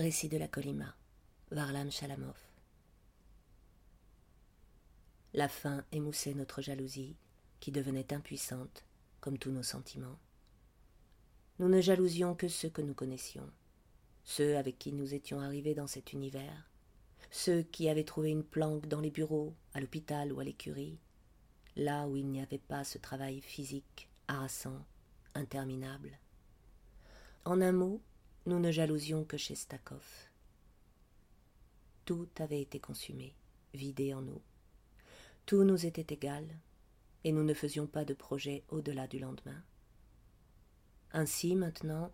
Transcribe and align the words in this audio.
Récit 0.00 0.30
de 0.30 0.38
la 0.38 0.48
Colima, 0.48 0.96
Varlam 1.50 1.90
Chalamov. 1.90 2.38
La 5.34 5.46
faim 5.46 5.84
émoussait 5.92 6.32
notre 6.32 6.62
jalousie, 6.62 7.16
qui 7.60 7.70
devenait 7.70 8.14
impuissante, 8.14 8.86
comme 9.20 9.36
tous 9.36 9.50
nos 9.50 9.62
sentiments. 9.62 10.18
Nous 11.58 11.68
ne 11.68 11.82
jalousions 11.82 12.34
que 12.34 12.48
ceux 12.48 12.70
que 12.70 12.80
nous 12.80 12.94
connaissions, 12.94 13.46
ceux 14.24 14.56
avec 14.56 14.78
qui 14.78 14.92
nous 14.92 15.12
étions 15.12 15.40
arrivés 15.40 15.74
dans 15.74 15.86
cet 15.86 16.14
univers, 16.14 16.70
ceux 17.30 17.60
qui 17.60 17.90
avaient 17.90 18.02
trouvé 18.02 18.30
une 18.30 18.44
planque 18.44 18.86
dans 18.86 19.02
les 19.02 19.10
bureaux, 19.10 19.54
à 19.74 19.82
l'hôpital 19.82 20.32
ou 20.32 20.40
à 20.40 20.44
l'écurie, 20.44 20.98
là 21.76 22.08
où 22.08 22.16
il 22.16 22.26
n'y 22.26 22.40
avait 22.40 22.56
pas 22.56 22.84
ce 22.84 22.96
travail 22.96 23.42
physique, 23.42 24.08
harassant, 24.28 24.82
interminable. 25.34 26.18
En 27.44 27.60
un 27.60 27.72
mot, 27.72 28.00
nous 28.46 28.58
ne 28.58 28.70
jalousions 28.70 29.24
que 29.24 29.36
chez 29.36 29.54
Stakov. 29.54 30.28
Tout 32.04 32.28
avait 32.38 32.62
été 32.62 32.80
consumé, 32.80 33.34
vidé 33.74 34.14
en 34.14 34.22
nous. 34.22 34.40
Tout 35.46 35.62
nous 35.64 35.84
était 35.84 36.14
égal, 36.14 36.46
et 37.24 37.32
nous 37.32 37.44
ne 37.44 37.54
faisions 37.54 37.86
pas 37.86 38.04
de 38.04 38.14
projet 38.14 38.64
au-delà 38.68 39.06
du 39.06 39.18
lendemain. 39.18 39.62
Ainsi, 41.12 41.54
maintenant, 41.54 42.10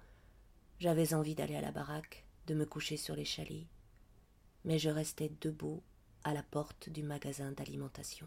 j'avais 0.80 1.14
envie 1.14 1.34
d'aller 1.34 1.56
à 1.56 1.60
la 1.60 1.72
baraque, 1.72 2.24
de 2.46 2.54
me 2.54 2.66
coucher 2.66 2.96
sur 2.96 3.14
les 3.14 3.24
chalets, 3.24 3.66
mais 4.64 4.78
je 4.78 4.90
restais 4.90 5.30
debout 5.40 5.82
à 6.24 6.34
la 6.34 6.42
porte 6.42 6.88
du 6.88 7.02
magasin 7.02 7.52
d'alimentation. 7.52 8.26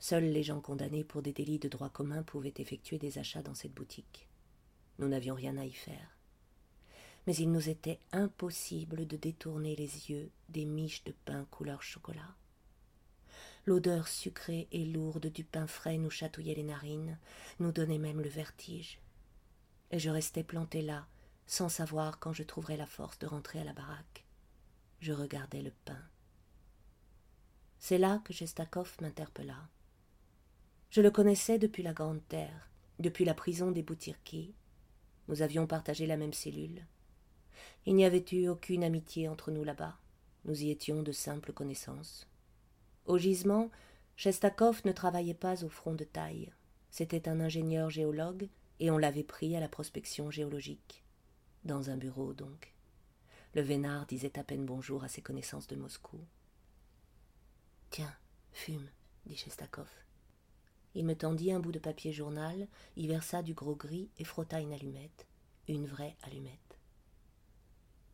Seuls 0.00 0.24
les 0.24 0.42
gens 0.42 0.60
condamnés 0.60 1.04
pour 1.04 1.22
des 1.22 1.32
délits 1.32 1.58
de 1.58 1.68
droit 1.68 1.88
commun 1.88 2.22
pouvaient 2.22 2.54
effectuer 2.56 2.98
des 2.98 3.18
achats 3.18 3.42
dans 3.42 3.54
cette 3.54 3.72
boutique. 3.72 4.28
Nous 4.98 5.08
n'avions 5.08 5.34
rien 5.34 5.56
à 5.56 5.64
y 5.64 5.72
faire. 5.72 6.16
Mais 7.26 7.34
il 7.36 7.50
nous 7.50 7.68
était 7.68 8.00
impossible 8.12 9.06
de 9.06 9.16
détourner 9.16 9.76
les 9.76 10.10
yeux 10.10 10.30
des 10.50 10.64
miches 10.64 11.04
de 11.04 11.14
pain 11.24 11.46
couleur 11.50 11.82
chocolat. 11.82 12.34
L'odeur 13.66 14.08
sucrée 14.08 14.68
et 14.72 14.84
lourde 14.84 15.26
du 15.26 15.42
pain 15.42 15.66
frais 15.66 15.96
nous 15.96 16.10
chatouillait 16.10 16.54
les 16.54 16.62
narines, 16.62 17.18
nous 17.60 17.72
donnait 17.72 17.98
même 17.98 18.20
le 18.20 18.28
vertige. 18.28 19.00
Et 19.90 19.98
je 19.98 20.10
restais 20.10 20.44
planté 20.44 20.82
là, 20.82 21.06
sans 21.46 21.70
savoir 21.70 22.18
quand 22.18 22.32
je 22.32 22.42
trouverais 22.42 22.76
la 22.76 22.86
force 22.86 23.18
de 23.18 23.26
rentrer 23.26 23.60
à 23.60 23.64
la 23.64 23.72
baraque. 23.72 24.24
Je 25.00 25.12
regardais 25.12 25.62
le 25.62 25.72
pain. 25.84 26.02
C'est 27.78 27.98
là 27.98 28.20
que 28.24 28.32
Gestakov 28.32 28.96
m'interpella. 29.00 29.68
Je 30.90 31.00
le 31.00 31.10
connaissais 31.10 31.58
depuis 31.58 31.82
la 31.82 31.92
Grande 31.92 32.26
Terre, 32.28 32.70
depuis 32.98 33.24
la 33.24 33.34
prison 33.34 33.70
des 33.70 33.82
Boutirki. 33.82 34.54
Nous 35.28 35.42
avions 35.42 35.66
partagé 35.66 36.06
la 36.06 36.16
même 36.16 36.32
cellule. 36.32 36.86
Il 37.86 37.94
n'y 37.94 38.04
avait 38.04 38.24
eu 38.32 38.48
aucune 38.48 38.84
amitié 38.84 39.28
entre 39.28 39.50
nous 39.50 39.64
là-bas. 39.64 39.98
Nous 40.44 40.62
y 40.62 40.70
étions 40.70 41.02
de 41.02 41.12
simples 41.12 41.52
connaissances. 41.52 42.26
Au 43.06 43.18
gisement, 43.18 43.70
Chestakov 44.16 44.82
ne 44.84 44.92
travaillait 44.92 45.34
pas 45.34 45.64
au 45.64 45.68
front 45.68 45.94
de 45.94 46.04
taille. 46.04 46.52
C'était 46.90 47.28
un 47.28 47.40
ingénieur 47.40 47.90
géologue 47.90 48.48
et 48.80 48.90
on 48.90 48.98
l'avait 48.98 49.24
pris 49.24 49.56
à 49.56 49.60
la 49.60 49.68
prospection 49.68 50.30
géologique. 50.30 51.04
Dans 51.64 51.90
un 51.90 51.96
bureau, 51.96 52.32
donc. 52.32 52.74
Le 53.54 53.62
vénard 53.62 54.06
disait 54.06 54.38
à 54.38 54.44
peine 54.44 54.66
bonjour 54.66 55.04
à 55.04 55.08
ses 55.08 55.22
connaissances 55.22 55.66
de 55.66 55.76
Moscou. 55.76 56.20
Tiens, 57.90 58.14
fume, 58.52 58.88
dit 59.26 59.36
Chestakov. 59.36 60.03
Il 60.94 61.04
me 61.04 61.16
tendit 61.16 61.52
un 61.52 61.60
bout 61.60 61.72
de 61.72 61.78
papier 61.78 62.12
journal, 62.12 62.68
y 62.96 63.06
versa 63.08 63.42
du 63.42 63.54
gros 63.54 63.74
gris 63.74 64.10
et 64.18 64.24
frotta 64.24 64.60
une 64.60 64.72
allumette, 64.72 65.26
une 65.66 65.86
vraie 65.86 66.16
allumette. 66.22 66.78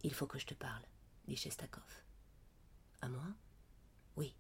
Il 0.03 0.15
faut 0.15 0.27
que 0.27 0.39
je 0.39 0.47
te 0.47 0.55
parle, 0.55 0.85
dit 1.29 1.37
Chestakov. 1.37 2.03
À 3.03 3.09
moi? 3.09 3.27
Oui. 4.17 4.35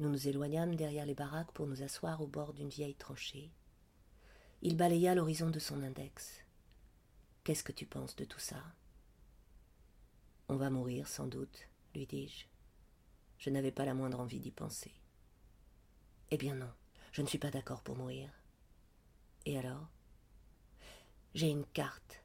Nous 0.00 0.10
nous 0.10 0.28
éloignâmes 0.28 0.76
derrière 0.76 1.06
les 1.06 1.14
baraques 1.14 1.52
pour 1.52 1.66
nous 1.66 1.82
asseoir 1.82 2.20
au 2.20 2.26
bord 2.26 2.52
d'une 2.52 2.68
vieille 2.68 2.94
tranchée. 2.94 3.50
Il 4.60 4.76
balaya 4.76 5.14
l'horizon 5.14 5.50
de 5.50 5.58
son 5.58 5.82
index. 5.82 6.44
Qu'est-ce 7.44 7.64
que 7.64 7.72
tu 7.72 7.86
penses 7.86 8.16
de 8.16 8.24
tout 8.24 8.38
ça 8.38 8.62
On 10.48 10.56
va 10.56 10.68
mourir 10.68 11.08
sans 11.08 11.26
doute, 11.26 11.68
lui 11.94 12.06
dis-je. 12.06 12.46
Je 13.38 13.50
n'avais 13.50 13.72
pas 13.72 13.86
la 13.86 13.94
moindre 13.94 14.20
envie 14.20 14.40
d'y 14.40 14.50
penser. 14.50 14.92
Eh 16.30 16.36
bien 16.36 16.54
non, 16.54 16.70
je 17.18 17.22
ne 17.24 17.26
suis 17.26 17.38
pas 17.38 17.50
d'accord 17.50 17.82
pour 17.82 17.96
mourir. 17.96 18.30
Et 19.44 19.58
alors? 19.58 19.88
J'ai 21.34 21.48
une 21.48 21.66
carte. 21.66 22.22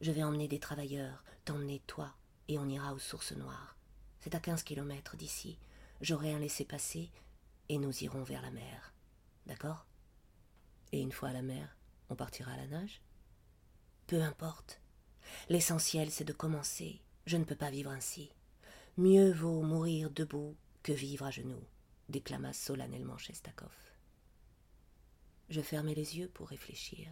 Je 0.00 0.10
vais 0.10 0.24
emmener 0.24 0.48
des 0.48 0.58
travailleurs, 0.58 1.22
t'emmener 1.44 1.80
toi, 1.86 2.12
et 2.48 2.58
on 2.58 2.68
ira 2.68 2.94
aux 2.94 2.98
sources 2.98 3.30
noires. 3.30 3.76
C'est 4.18 4.34
à 4.34 4.40
quinze 4.40 4.64
kilomètres 4.64 5.16
d'ici. 5.16 5.56
J'aurai 6.00 6.34
un 6.34 6.40
laissez-passer, 6.40 7.12
et 7.68 7.78
nous 7.78 8.02
irons 8.02 8.24
vers 8.24 8.42
la 8.42 8.50
mer. 8.50 8.92
D'accord? 9.46 9.86
Et 10.90 11.00
une 11.00 11.12
fois 11.12 11.28
à 11.28 11.32
la 11.32 11.42
mer, 11.42 11.76
on 12.10 12.16
partira 12.16 12.50
à 12.50 12.56
la 12.56 12.66
nage? 12.66 13.02
Peu 14.08 14.20
importe. 14.20 14.80
L'essentiel, 15.48 16.10
c'est 16.10 16.24
de 16.24 16.32
commencer. 16.32 17.00
Je 17.26 17.36
ne 17.36 17.44
peux 17.44 17.54
pas 17.54 17.70
vivre 17.70 17.92
ainsi. 17.92 18.32
Mieux 18.96 19.32
vaut 19.32 19.62
mourir 19.62 20.10
debout 20.10 20.56
que 20.82 20.90
vivre 20.92 21.24
à 21.24 21.30
genoux, 21.30 21.64
déclama 22.08 22.52
solennellement 22.52 23.16
Chestakov. 23.16 23.93
Je 25.54 25.60
fermai 25.60 25.94
les 25.94 26.18
yeux 26.18 26.26
pour 26.26 26.48
réfléchir. 26.48 27.06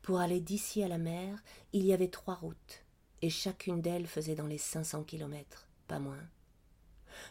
Pour 0.00 0.20
aller 0.20 0.40
d'ici 0.40 0.82
à 0.82 0.88
la 0.88 0.96
mer, 0.96 1.38
il 1.74 1.84
y 1.84 1.92
avait 1.92 2.08
trois 2.08 2.36
routes, 2.36 2.82
et 3.20 3.28
chacune 3.28 3.82
d'elles 3.82 4.06
faisait 4.06 4.34
dans 4.34 4.46
les 4.46 4.56
cinq 4.56 4.84
cents 4.84 5.04
kilomètres, 5.04 5.68
pas 5.86 5.98
moins. 5.98 6.26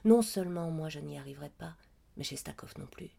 Non 0.06 0.22
seulement 0.22 0.70
moi 0.70 0.90
je 0.90 1.00
n'y 1.00 1.18
arriverais 1.18 1.50
pas, 1.50 1.76
mais 2.18 2.24
Chestakov 2.24 2.78
non 2.78 2.86
plus. 2.86 3.10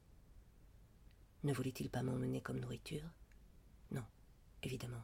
Ne 1.42 1.52
voulait-il 1.52 1.90
pas 1.90 2.04
m'emmener 2.04 2.40
comme 2.40 2.60
nourriture? 2.60 3.10
Non, 3.90 4.04
évidemment. 4.62 5.02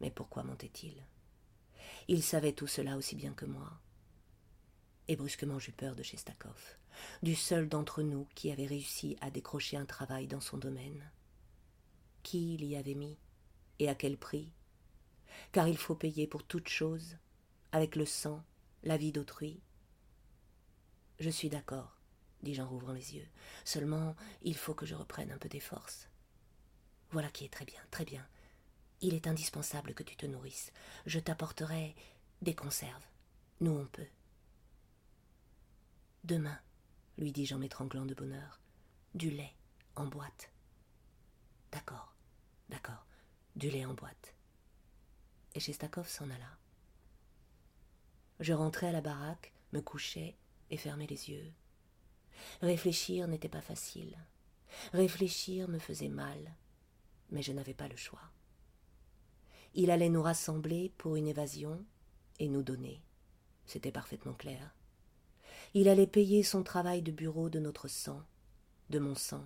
Mais 0.00 0.12
pourquoi 0.12 0.44
mentait-il? 0.44 0.94
Il 2.06 2.22
savait 2.22 2.52
tout 2.52 2.68
cela 2.68 2.96
aussi 2.96 3.16
bien 3.16 3.34
que 3.34 3.46
moi. 3.46 3.80
Et 5.08 5.16
brusquement 5.16 5.58
j'eus 5.58 5.72
peur 5.72 5.94
de 5.94 6.02
Chestakov 6.02 6.76
du 7.22 7.34
seul 7.34 7.68
d'entre 7.68 8.02
nous 8.02 8.26
qui 8.34 8.50
avait 8.50 8.66
réussi 8.66 9.16
à 9.20 9.30
décrocher 9.30 9.76
un 9.76 9.84
travail 9.84 10.26
dans 10.26 10.40
son 10.40 10.58
domaine. 10.58 11.10
Qui 12.22 12.56
l'y 12.56 12.76
avait 12.76 12.94
mis 12.94 13.18
et 13.78 13.88
à 13.88 13.94
quel 13.94 14.16
prix? 14.16 14.52
Car 15.52 15.68
il 15.68 15.76
faut 15.76 15.94
payer 15.94 16.26
pour 16.26 16.44
toute 16.44 16.68
chose, 16.68 17.16
avec 17.72 17.96
le 17.96 18.06
sang, 18.06 18.42
la 18.82 18.96
vie 18.96 19.12
d'autrui. 19.12 19.60
Je 21.20 21.30
suis 21.30 21.48
d'accord, 21.48 22.00
dis-je 22.42 22.62
en 22.62 22.68
rouvrant 22.68 22.92
les 22.92 23.16
yeux. 23.16 23.28
Seulement, 23.64 24.16
il 24.42 24.56
faut 24.56 24.74
que 24.74 24.86
je 24.86 24.94
reprenne 24.94 25.32
un 25.32 25.38
peu 25.38 25.48
des 25.48 25.60
forces. 25.60 26.08
Voilà 27.10 27.30
qui 27.30 27.44
est 27.44 27.52
très 27.52 27.64
bien, 27.64 27.80
très 27.90 28.04
bien. 28.04 28.26
Il 29.02 29.14
est 29.14 29.26
indispensable 29.26 29.94
que 29.94 30.02
tu 30.02 30.16
te 30.16 30.26
nourrisses. 30.26 30.72
Je 31.04 31.20
t'apporterai 31.20 31.94
des 32.42 32.54
conserves. 32.54 33.04
Nous 33.60 33.72
on 33.72 33.86
peut. 33.86 34.06
Demain, 36.26 36.58
lui 37.18 37.30
dis-je 37.30 37.54
en 37.54 37.58
m'étranglant 37.58 38.04
de 38.04 38.12
bonheur. 38.12 38.60
Du 39.14 39.30
lait 39.30 39.54
en 39.94 40.06
boîte. 40.06 40.50
D'accord, 41.70 42.16
d'accord, 42.68 43.06
du 43.54 43.70
lait 43.70 43.84
en 43.84 43.94
boîte. 43.94 44.34
Et 45.54 45.60
Chestakov 45.60 46.08
s'en 46.08 46.28
alla. 46.28 46.58
Je 48.40 48.52
rentrai 48.52 48.88
à 48.88 48.92
la 48.92 49.02
baraque, 49.02 49.52
me 49.72 49.80
couchai 49.80 50.36
et 50.70 50.76
fermai 50.76 51.06
les 51.06 51.30
yeux. 51.30 51.52
Réfléchir 52.60 53.28
n'était 53.28 53.48
pas 53.48 53.60
facile. 53.62 54.18
Réfléchir 54.92 55.68
me 55.68 55.78
faisait 55.78 56.08
mal, 56.08 56.56
mais 57.30 57.42
je 57.42 57.52
n'avais 57.52 57.72
pas 57.72 57.86
le 57.86 57.96
choix. 57.96 58.32
Il 59.74 59.92
allait 59.92 60.08
nous 60.08 60.22
rassembler 60.22 60.92
pour 60.98 61.14
une 61.14 61.28
évasion 61.28 61.86
et 62.40 62.48
nous 62.48 62.64
donner. 62.64 63.00
C'était 63.64 63.92
parfaitement 63.92 64.34
clair. 64.34 64.75
Il 65.74 65.88
allait 65.88 66.06
payer 66.06 66.42
son 66.42 66.62
travail 66.62 67.02
de 67.02 67.10
bureau 67.12 67.48
de 67.48 67.58
notre 67.58 67.88
sang, 67.88 68.22
de 68.90 68.98
mon 68.98 69.14
sang. 69.14 69.44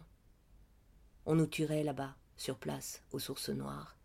On 1.26 1.34
nous 1.34 1.46
tuerait 1.46 1.82
là-bas, 1.82 2.14
sur 2.37 2.58
place, 2.58 3.02
aux 3.12 3.19
sources 3.19 3.49
noires, 3.49 3.96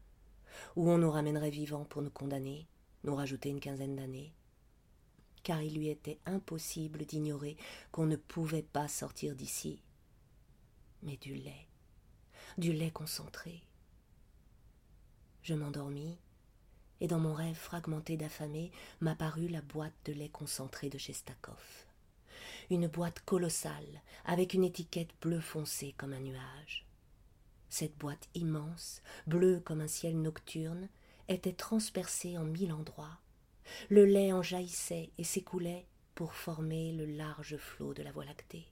ou 0.76 0.90
on 0.90 0.98
nous 0.98 1.12
ramènerait 1.12 1.50
vivants 1.50 1.86
pour 1.86 2.02
nous 2.02 2.10
condamner, 2.10 2.68
nous 3.04 3.16
rajouter 3.16 3.50
une 3.50 3.60
quinzaine 3.60 3.96
d'années. 3.96 4.34
Car 5.44 5.62
il 5.62 5.76
lui 5.76 5.90
était 5.90 6.20
impossible 6.26 7.06
d'ignorer 7.06 7.58
qu'on 7.92 8.06
ne 8.06 8.16
pouvait 8.16 8.64
pas 8.64 8.88
sortir 8.88 9.36
d'ici. 9.36 9.82
Mais 11.04 11.18
du 11.18 11.36
lait, 11.36 11.68
du 12.58 12.74
lait 12.74 12.92
concentré. 12.92 13.62
Je 15.44 15.54
m'endormis, 15.54 16.18
et 17.02 17.08
dans 17.08 17.20
mon 17.20 17.34
rêve 17.34 17.56
fragmenté 17.56 18.18
d'affamé 18.18 18.72
m'apparut 19.02 19.50
la 19.50 19.62
boîte 19.62 19.94
de 20.06 20.14
lait 20.14 20.30
concentré 20.30 20.90
de 20.90 20.98
Chestakov 20.98 21.85
une 22.70 22.88
boîte 22.88 23.22
colossale, 23.22 24.02
avec 24.26 24.54
une 24.54 24.64
étiquette 24.64 25.12
bleu 25.22 25.40
foncé 25.40 25.94
comme 25.98 26.14
un 26.14 26.20
nuage. 26.20 26.86
Cette 27.70 27.98
boîte 27.98 28.30
immense, 28.36 29.02
bleue 29.28 29.60
comme 29.60 29.82
un 29.82 29.88
ciel 29.88 30.22
nocturne, 30.22 30.88
était 31.28 31.54
transpercé 31.54 32.38
en 32.38 32.46
mille 32.46 32.72
endroits. 32.72 33.20
Le 33.90 34.06
lait 34.06 34.32
en 34.32 34.42
jaillissait 34.42 35.10
et 35.18 35.24
s'écoulait 35.24 35.86
pour 36.14 36.34
former 36.34 36.94
le 36.94 37.06
large 37.06 37.58
flot 37.58 37.94
de 37.94 38.04
la 38.04 38.12
voie 38.12 38.26
lactée. 38.26 38.68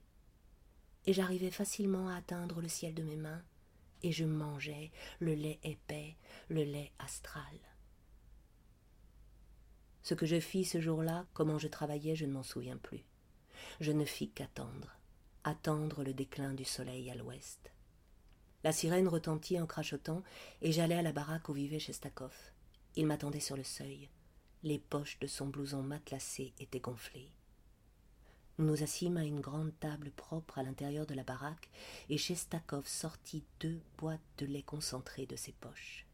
Et 1.06 1.14
j'arrivais 1.14 1.52
facilement 1.52 2.08
à 2.08 2.16
atteindre 2.16 2.62
le 2.62 2.70
ciel 2.70 2.94
de 2.94 3.04
mes 3.04 3.18
mains, 3.18 3.44
et 4.04 4.12
je 4.12 4.26
mangeais 4.26 4.92
le 5.20 5.34
lait 5.34 5.60
épais, 5.64 6.16
le 6.50 6.64
lait 6.64 6.92
astral. 7.00 7.60
Ce 10.02 10.14
que 10.14 10.26
je 10.26 10.40
fis 10.40 10.66
ce 10.66 10.82
jour-là, 10.82 11.26
comment 11.34 11.58
je 11.58 11.68
travaillais, 11.68 12.16
je 12.16 12.26
ne 12.26 12.34
m'en 12.34 12.44
souviens 12.44 12.78
plus. 12.78 13.04
Je 13.80 13.92
ne 13.92 14.06
fis 14.06 14.30
qu'attendre, 14.30 14.98
attendre 15.44 16.04
le 16.04 16.14
déclin 16.14 16.54
du 16.54 16.66
soleil 16.66 17.10
à 17.10 17.16
l'ouest. 17.16 17.72
La 18.64 18.72
sirène 18.72 19.08
retentit 19.08 19.60
en 19.60 19.66
crachotant, 19.66 20.24
et 20.62 20.72
j'allai 20.72 20.96
à 20.96 21.02
la 21.02 21.12
baraque 21.12 21.50
où 21.50 21.54
vivait 21.54 21.80
Chestakov. 21.80 22.34
Il 22.96 23.08
m'attendait 23.08 23.40
sur 23.40 23.58
le 23.58 23.64
seuil. 23.64 24.10
Les 24.64 24.80
poches 24.80 25.20
de 25.20 25.28
son 25.28 25.48
blouson 25.48 25.84
matelassé 25.84 26.54
étaient 26.60 26.80
gonflées. 26.80 27.32
Nous 28.60 28.66
nous 28.66 28.84
assîmes 28.84 29.18
à 29.18 29.26
une 29.26 29.42
grande 29.42 29.78
table 29.80 30.12
propre 30.12 30.60
à 30.60 30.64
l'intérieur 30.64 31.06
de 31.06 31.16
la 31.16 31.24
baraque, 31.24 31.70
et 32.10 32.18
Chestakov 32.18 32.88
sortit 32.88 33.44
deux 33.60 33.82
boîtes 33.98 34.22
de 34.38 34.46
lait 34.46 34.62
concentré 34.62 35.26
de 35.26 35.36
ses 35.36 35.54
poches. 35.54 36.06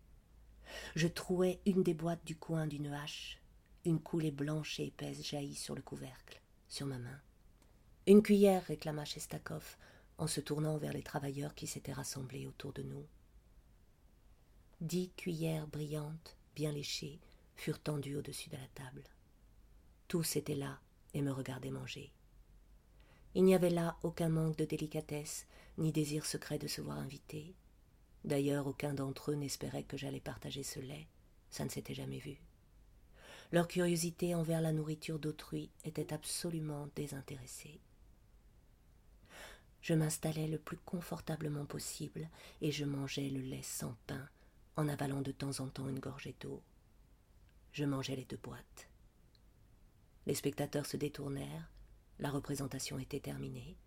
Je 0.95 1.07
trouai 1.07 1.59
une 1.65 1.83
des 1.83 1.93
boîtes 1.93 2.25
du 2.25 2.35
coin 2.35 2.65
d'une 2.65 2.93
hache. 2.93 3.41
Une 3.85 3.99
coulée 3.99 4.31
blanche 4.31 4.79
et 4.79 4.87
épaisse 4.87 5.23
jaillit 5.23 5.55
sur 5.55 5.75
le 5.75 5.81
couvercle, 5.81 6.41
sur 6.67 6.85
ma 6.85 6.97
main. 6.97 7.19
Une 8.09 8.23
cuillère, 8.23 8.63
réclama 8.63 9.05
Chestakov, 9.05 9.77
en 10.17 10.25
se 10.25 10.41
tournant 10.41 10.79
vers 10.79 10.93
les 10.93 11.03
travailleurs 11.03 11.53
qui 11.53 11.67
s'étaient 11.67 11.93
rassemblés 11.93 12.47
autour 12.47 12.73
de 12.73 12.81
nous. 12.81 13.05
Dix 14.81 15.11
cuillères 15.15 15.67
brillantes, 15.67 16.35
bien 16.55 16.71
léchées, 16.71 17.19
furent 17.55 17.79
tendues 17.79 18.15
au-dessus 18.15 18.49
de 18.49 18.57
la 18.57 18.67
table. 18.73 19.03
Tous 20.07 20.37
étaient 20.37 20.55
là 20.55 20.79
et 21.13 21.21
me 21.21 21.31
regardaient 21.31 21.69
manger. 21.69 22.11
Il 23.35 23.43
n'y 23.43 23.53
avait 23.53 23.69
là 23.69 23.95
aucun 24.01 24.29
manque 24.29 24.57
de 24.57 24.65
délicatesse, 24.65 25.45
ni 25.77 25.91
désir 25.91 26.25
secret 26.25 26.57
de 26.57 26.67
se 26.67 26.81
voir 26.81 26.97
invité. 26.97 27.53
D'ailleurs, 28.23 28.65
aucun 28.65 28.95
d'entre 28.95 29.33
eux 29.33 29.35
n'espérait 29.35 29.83
que 29.83 29.97
j'allais 29.97 30.19
partager 30.19 30.63
ce 30.63 30.79
lait, 30.79 31.07
ça 31.51 31.63
ne 31.63 31.69
s'était 31.69 31.93
jamais 31.93 32.17
vu. 32.17 32.41
Leur 33.51 33.67
curiosité 33.67 34.33
envers 34.33 34.61
la 34.61 34.71
nourriture 34.71 35.19
d'autrui 35.19 35.69
était 35.85 36.11
absolument 36.11 36.89
désintéressée. 36.95 37.79
Je 39.81 39.93
m'installais 39.93 40.47
le 40.47 40.59
plus 40.59 40.77
confortablement 40.77 41.65
possible 41.65 42.29
et 42.61 42.71
je 42.71 42.85
mangeais 42.85 43.29
le 43.29 43.41
lait 43.41 43.63
sans 43.63 43.95
pain, 44.07 44.27
en 44.75 44.87
avalant 44.87 45.21
de 45.21 45.31
temps 45.31 45.59
en 45.61 45.67
temps 45.67 45.87
une 45.87 45.99
gorgée 45.99 46.35
d'eau. 46.39 46.61
Je 47.71 47.85
mangeais 47.85 48.15
les 48.15 48.25
deux 48.25 48.37
boîtes. 48.37 48.89
Les 50.25 50.35
spectateurs 50.35 50.85
se 50.85 50.97
détournèrent, 50.97 51.69
la 52.19 52.29
représentation 52.29 52.99
était 52.99 53.19
terminée. 53.19 53.77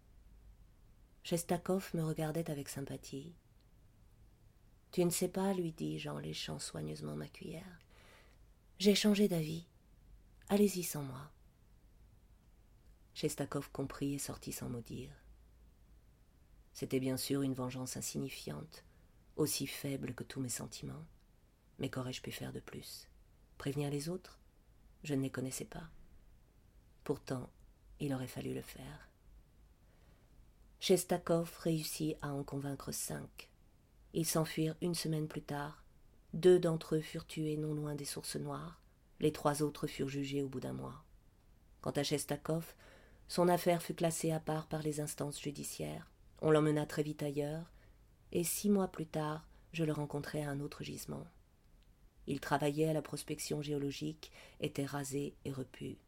Chestakov 1.25 1.91
me 1.95 2.03
regardait 2.03 2.51
avec 2.51 2.69
sympathie. 2.69 3.35
Tu 4.91 5.05
ne 5.05 5.11
sais 5.11 5.29
pas, 5.29 5.53
lui 5.55 5.73
dis-je 5.73 6.09
en 6.09 6.19
léchant 6.19 6.59
soigneusement 6.59 7.17
ma 7.17 7.29
cuillère. 7.29 7.79
J'ai 8.79 8.95
changé 8.95 9.29
d'avis. 9.29 9.67
Allez-y 10.49 10.83
sans 10.83 11.03
moi. 11.03 11.31
Chestakov 13.15 13.71
comprit 13.71 14.15
et 14.15 14.19
sortit 14.19 14.53
sans 14.53 14.69
mot 14.69 14.81
dire. 14.81 15.22
C'était 16.73 17.01
bien 17.01 17.17
sûr 17.17 17.43
une 17.43 17.55
vengeance 17.55 17.97
insignifiante, 17.97 18.85
aussi 19.37 19.67
faible 19.67 20.15
que 20.15 20.25
tous 20.25 20.41
mes 20.41 20.49
sentiments. 20.49 21.05
Mais 21.79 21.89
qu'aurais-je 21.89 22.23
pu 22.23 22.33
faire 22.33 22.53
de 22.53 22.61
plus? 22.61 23.09
Prévenir 23.59 23.91
les 23.91 24.09
autres? 24.09 24.39
Je 25.05 25.15
ne 25.15 25.23
les 25.23 25.31
connaissais 25.31 25.65
pas. 25.65 25.91
Pourtant, 27.05 27.51
il 27.99 28.15
aurait 28.15 28.27
fallu 28.27 28.55
le 28.55 28.63
faire. 28.63 29.09
Chestakov 30.81 31.57
réussit 31.59 32.17
à 32.23 32.33
en 32.33 32.45
convaincre 32.45 32.93
cinq. 32.93 33.51
Ils 34.15 34.27
s'enfuirent 34.27 34.77
une 34.81 34.95
semaine 34.95 35.29
plus 35.29 35.43
tard. 35.43 35.85
Deux 36.35 36.59
d'entre 36.59 36.97
eux 36.97 37.01
furent 37.01 37.27
tués 37.27 37.57
non 37.57 37.75
loin 37.75 37.95
des 37.95 38.05
sources 38.05 38.37
noires. 38.37 38.81
Les 39.21 39.33
trois 39.33 39.63
autres 39.63 39.87
furent 39.87 40.09
jugés 40.09 40.43
au 40.43 40.49
bout 40.49 40.61
d'un 40.61 40.73
mois. 40.73 41.05
Quant 41.81 41.93
à 41.93 42.03
Chestakov, 42.03 42.75
son 43.29 43.49
affaire 43.49 43.83
fut 43.83 43.95
classée 43.95 44.33
à 44.33 44.41
part 44.41 44.67
par 44.67 44.83
les 44.83 45.01
instances 45.01 45.41
judiciaires. 45.41 46.12
On 46.43 46.51
l'emmena 46.51 46.87
très 46.87 47.05
vite 47.05 47.23
ailleurs, 47.23 47.71
et 48.33 48.43
six 48.43 48.69
mois 48.69 48.89
plus 48.89 49.07
tard, 49.07 49.47
je 49.73 49.85
le 49.85 49.93
rencontrai 49.93 50.43
à 50.43 50.51
un 50.51 50.59
autre 50.59 50.83
gisement. 50.83 51.25
Il 52.27 52.41
travaillait 52.41 52.89
à 52.89 52.93
la 52.93 53.01
prospection 53.01 53.63
géologique, 53.63 54.33
était 54.59 54.85
rasé 54.85 55.37
et 55.45 55.53
repu. 55.53 55.99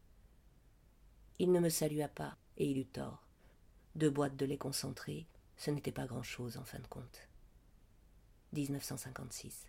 Il 1.39 1.53
ne 1.53 1.61
me 1.61 1.69
salua 1.69 2.09
pas, 2.09 2.37
et 2.57 2.69
il 2.69 2.77
eut 2.77 2.85
tort. 2.85 3.25
Deux 3.95 4.09
boîtes 4.09 4.35
de 4.35 4.45
lait 4.45 4.57
concentré, 4.57 5.25
ce 5.55 5.71
n'était 5.71 5.93
pas 5.93 6.05
grand-chose 6.05 6.57
en 6.57 6.65
fin 6.65 6.79
de 6.79 6.87
compte. 6.87 7.29
1956. 8.51 9.67